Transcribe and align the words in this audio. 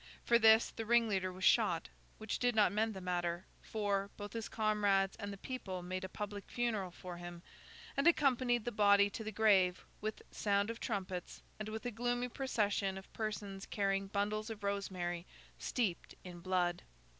For 0.25 0.39
this, 0.39 0.71
the 0.71 0.83
ringleader 0.83 1.31
was 1.31 1.43
shot: 1.43 1.89
which 2.17 2.39
did 2.39 2.55
not 2.55 2.71
mend 2.71 2.95
the 2.95 3.01
matter, 3.01 3.45
for, 3.61 4.09
both 4.17 4.33
his 4.33 4.49
comrades 4.49 5.15
and 5.17 5.31
the 5.31 5.37
people 5.37 5.83
made 5.83 6.03
a 6.03 6.09
public 6.09 6.49
funeral 6.49 6.89
for 6.89 7.17
him, 7.17 7.43
and 7.95 8.07
accompanied 8.07 8.65
the 8.65 8.71
body 8.71 9.11
to 9.11 9.23
the 9.23 9.31
grave 9.31 9.85
with 10.01 10.23
sound 10.31 10.71
of 10.71 10.79
trumpets 10.79 11.43
and 11.59 11.69
with 11.69 11.85
a 11.85 11.91
gloomy 11.91 12.29
procession 12.29 12.97
of 12.97 13.13
persons 13.13 13.67
carrying 13.67 14.07
bundles 14.07 14.49
of 14.49 14.63
rosemary 14.63 15.27
steeped 15.59 16.15
in 16.23 16.39
blood. 16.39 16.81